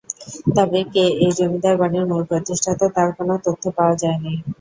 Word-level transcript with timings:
তবে 0.55 0.79
কে 0.93 1.03
এই 1.19 1.31
জমিদার 1.37 1.75
বাড়ির 1.81 2.05
মূল 2.09 2.23
প্রতিষ্ঠাতা 2.31 2.85
তার 2.95 3.09
কোন 3.17 3.29
তথ্য 3.45 3.63
পাওয়া 3.77 3.95
যায়নি। 4.01 4.33